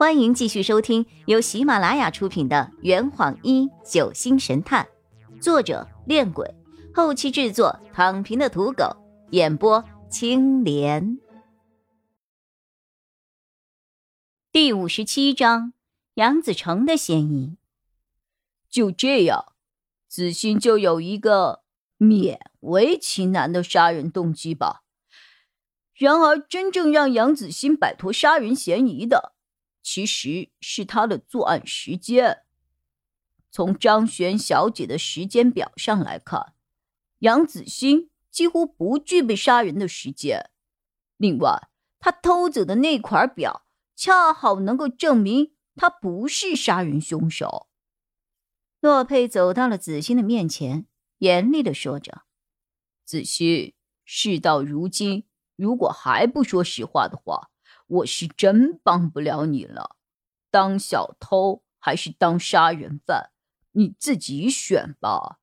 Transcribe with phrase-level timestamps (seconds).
[0.00, 4.88] 欢迎继续收听由喜马拉雅出品的《圆谎一九星神探》，
[5.42, 6.54] 作者：恋鬼，
[6.94, 8.96] 后期制作：躺平的土狗，
[9.32, 11.18] 演播：青莲。
[14.50, 15.74] 第五十七章：
[16.14, 17.58] 杨子成的嫌疑。
[18.70, 19.52] 就这样，
[20.08, 21.60] 子欣就有一个
[21.98, 24.80] 勉为其难的杀人动机吧。
[25.92, 29.34] 然而，真正让杨子欣摆脱杀人嫌疑的。
[29.92, 32.42] 其实是他的作案时间。
[33.50, 36.54] 从张璇小姐的时间表上来看，
[37.18, 40.50] 杨子欣几乎不具备杀人的时间。
[41.16, 43.66] 另外，他偷走的那块表
[43.96, 47.68] 恰好能够证明他不是杀人凶手。
[48.78, 50.86] 洛佩走到了子欣的面前，
[51.18, 52.22] 严厉的说着
[53.04, 57.49] ：“子欣，事到如今，如果还不说实话的话。”
[57.90, 59.96] 我是真帮不了你了，
[60.50, 63.30] 当小偷还是当杀人犯，
[63.72, 65.38] 你自己选吧。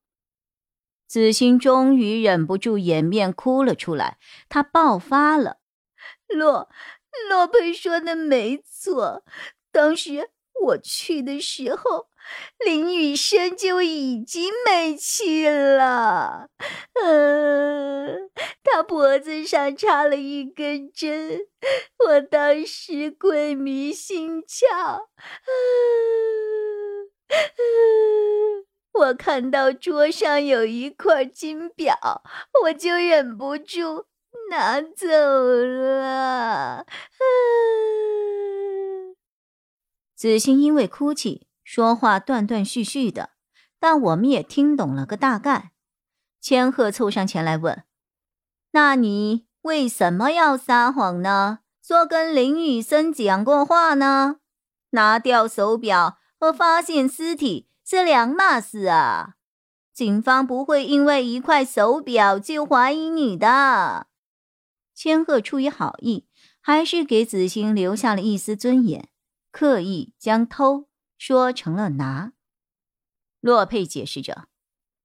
[1.08, 5.60] 子欣终于忍不住掩面哭了出来，她爆发了
[6.28, 6.70] ：“洛
[7.30, 9.24] 洛佩说的没错，
[9.72, 10.32] 当时
[10.66, 12.10] 我去的时候。”
[12.66, 16.50] 林雨生就已经没气了，
[16.94, 18.30] 嗯，
[18.64, 21.42] 他脖子上插了一根针，
[22.06, 25.08] 我当时鬼迷心窍，
[27.30, 32.24] 嗯，我看到桌上有一块金表，
[32.64, 34.08] 我就忍不住
[34.50, 36.86] 拿走了。
[37.20, 39.16] 嗯
[40.16, 41.47] 子欣因为哭泣。
[41.68, 43.32] 说话断断续续的，
[43.78, 45.74] 但我们也听懂了个大概。
[46.40, 47.84] 千鹤凑上前来问
[48.72, 51.60] ：“那你为什么要撒谎呢？
[51.86, 54.38] 说跟林雨生讲过话呢？
[54.92, 59.34] 拿掉手表和发现尸体是两码事啊！
[59.94, 64.08] 警方不会因为一块手表就怀疑你的。”
[64.96, 66.30] 千鹤出于好意，
[66.62, 69.10] 还是给子欣留下了一丝尊严，
[69.52, 70.87] 刻意将偷。
[71.18, 72.34] 说成了拿。
[73.40, 74.48] 洛佩解释着：“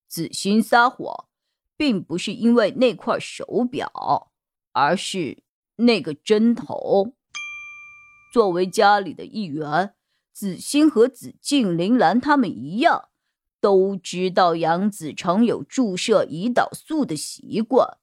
[0.08, 1.28] 子欣撒谎，
[1.76, 4.32] 并不是因为那块手表，
[4.72, 5.42] 而是
[5.76, 7.14] 那个针头。
[8.32, 9.94] 作为家里的一员，
[10.32, 13.10] 子欣和子静、林兰他们一样，
[13.60, 17.98] 都知道杨子成有注射胰岛素的习惯。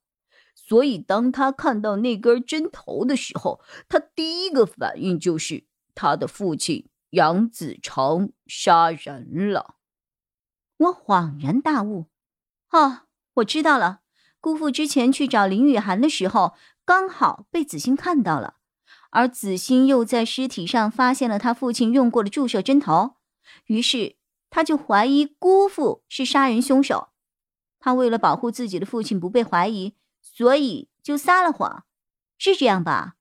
[0.54, 5.66] 所以，当他看到那根针头的时候，他第一个反应就是
[5.96, 9.76] 他的父亲。”杨子成杀人了，
[10.78, 12.08] 我恍然大悟。
[12.72, 13.02] 哦，
[13.36, 14.02] 我知道了。
[14.40, 16.54] 姑父之前去找林雨涵的时候，
[16.86, 18.56] 刚好被子欣看到了，
[19.10, 23.16] 而子欣又在尸体上发现了他父亲用过的注射针头，
[23.66, 24.16] 于是
[24.50, 27.10] 他就怀疑姑父是杀人凶手。
[27.80, 31.86] 他为了保护自己的父亲不被怀疑，所以就撒了谎，
[32.38, 33.16] 是这样吧？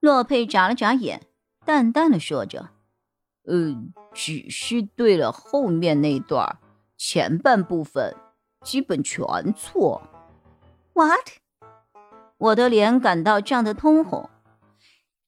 [0.00, 1.26] 洛佩眨了眨眼，
[1.64, 2.70] 淡淡的说着。
[3.46, 6.58] 嗯，只是对了后面那段，
[6.96, 8.16] 前半部分
[8.62, 9.24] 基本全
[9.54, 10.02] 错。
[10.94, 11.28] What？
[12.38, 14.30] 我的脸感到涨得通红。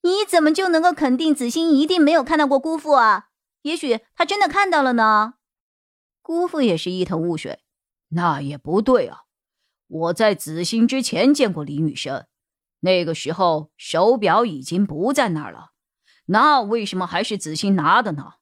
[0.03, 3.29] 你怎么就能够肯定子欣一定没有看到过姑父啊？
[3.63, 5.35] 也许他真的看到了呢。
[6.23, 7.61] 姑父也是一头雾水。
[8.11, 9.23] 那也不对啊！
[9.89, 12.27] 我在子欣之前见过林雨生，
[12.81, 15.71] 那个时候手表已经不在那儿了。
[16.27, 18.35] 那为什么还是子欣拿的呢？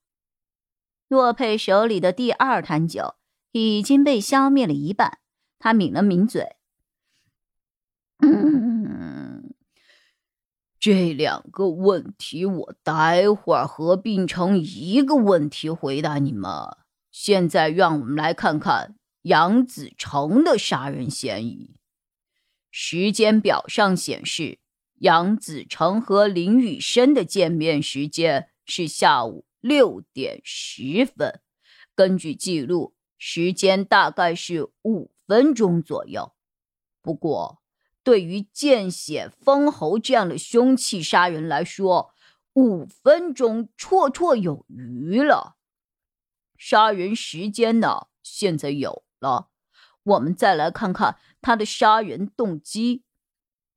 [1.07, 3.15] 洛佩手里的第二坛酒
[3.53, 5.19] 已经被消灭了一半，
[5.59, 6.57] 他抿了抿嘴。
[8.21, 9.55] 嗯，
[10.81, 16.51] 这两个问题我待会儿合并成一个问题回答你们。
[17.11, 21.77] 现在让我们来看看杨子成的杀人嫌疑。
[22.71, 24.59] 时间表上显示。
[25.05, 31.43] 杨子成和林雨生的见面时间是下午六点十分，
[31.95, 36.33] 根据记录，时间大概是五分钟左右。
[37.03, 37.61] 不过，
[38.03, 42.15] 对于见血封喉这样的凶器杀人来说，
[42.55, 45.57] 五分钟绰绰有余了。
[46.57, 48.07] 杀人时间呢？
[48.23, 49.51] 现在有了，
[50.03, 53.03] 我们再来看看他的杀人动机。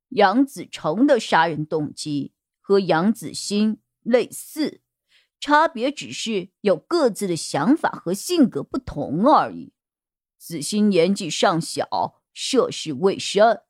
[0.10, 4.82] 杨子成的杀人动机和杨子欣类似，
[5.40, 9.74] 差别只是有各自的想法和性格不同而已。
[10.38, 13.62] 子欣年纪尚小，涉世未深，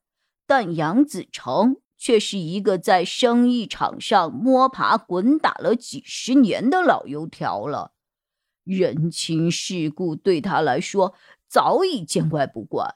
[0.45, 7.93] 但杨子成却是一个在生意场上摸爬滚打了几十年的老油条了，
[8.63, 11.15] 人情世故对他来说
[11.47, 12.95] 早已见怪不怪。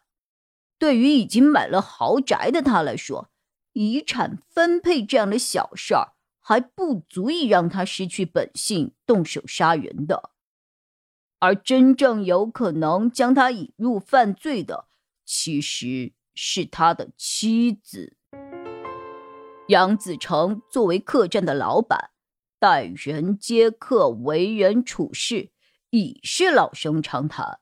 [0.77, 3.30] 对于已经买了豪宅的他来说，
[3.73, 10.31] 遗产分配这样的小事儿还不足以让他失去本性，动手杀人的。
[11.39, 14.87] 而真正有可能将他引入犯罪的，
[15.25, 18.17] 其实是他的妻子。
[19.67, 22.11] 杨子成作为客栈的老板，
[22.59, 25.51] 待人接客、为人处事
[25.91, 27.59] 已是老生常谈，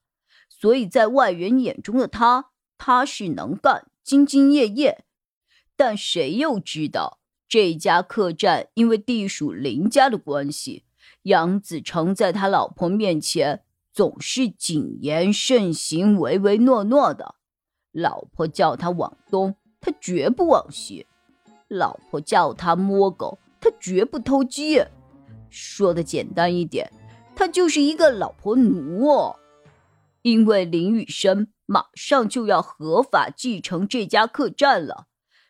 [0.50, 5.06] 所以在外人眼中的他，踏实能干、兢兢业业。
[5.80, 10.84] 但谁又知道，这家客栈因为地属林家的关系，
[11.22, 13.62] 杨子成在他老婆面前
[13.94, 17.36] 总是谨言慎行、唯唯诺诺的。
[17.94, 21.08] 老婆叫他往东，他绝不往西。
[21.70, 24.84] 老婆叫他摸狗，他绝不偷鸡。
[25.50, 26.92] 说的简单一点，
[27.34, 29.38] 他就是一个老婆奴哦。
[30.24, 35.06] 因为林雨生马上就要合法继承这家客栈了，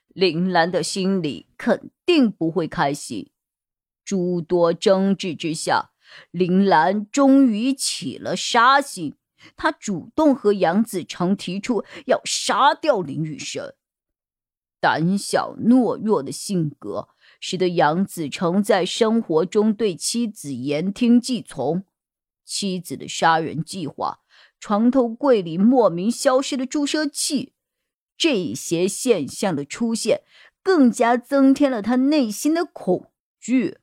[0.10, 3.30] 林兰的心里肯定不会开心。
[4.04, 5.92] 诸多争执之下，
[6.32, 9.16] 林兰终于起了杀心，
[9.56, 13.74] 她主动和杨子成提出要杀掉林雨生。
[14.80, 17.10] 胆小懦弱的性格，
[17.40, 21.84] 使得杨子成在生活中对妻子言听计从。
[22.46, 24.22] 妻子的杀人计划，
[24.60, 27.54] 床头柜里莫名消失的注射器，
[28.20, 30.24] 这些现象的出现，
[30.62, 33.78] 更加增添了他内心的恐惧。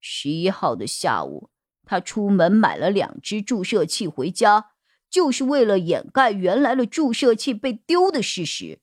[0.00, 1.50] 十一号的下午，
[1.86, 4.72] 他出门买了两只注射器回家，
[5.08, 8.80] 就是为了掩盖原来的注射器被丢的事实。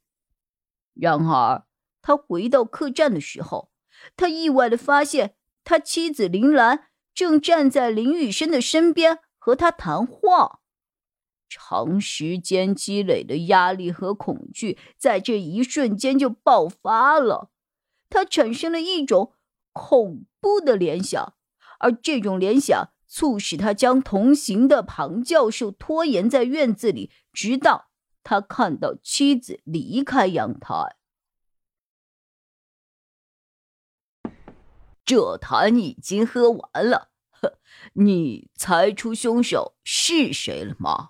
[0.93, 1.65] 然而，
[2.01, 3.71] 他回到客栈的时候，
[4.15, 5.35] 他意外的发现，
[5.65, 10.60] 他妻子林兰正站在林雨生的身边和他谈话。
[11.53, 17.51] 长时间积累的压力和恐惧在这一瞬间就爆发了，
[18.09, 19.33] 他产生了一种
[19.73, 21.33] 恐怖的联想，
[21.79, 27.89] 而这种联想促使他将同行的庞教授拖延在院子里，直到。
[28.23, 30.95] 他看到妻子离开阳台，
[35.03, 37.09] 这坛已经喝完了。
[37.31, 37.57] 呵，
[37.93, 41.09] 你猜出凶手是谁了吗？